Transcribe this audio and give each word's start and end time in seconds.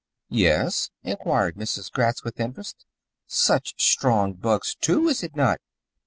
"Yes?" 0.31 0.89
inquired 1.03 1.57
Mrs. 1.57 1.91
Gratz 1.91 2.23
with 2.23 2.39
interest. 2.39 2.87
"Such 3.27 3.75
strong 3.79 4.33
bugs, 4.33 4.73
too, 4.73 5.07
is 5.07 5.21
it 5.21 5.35
not?" 5.35 5.59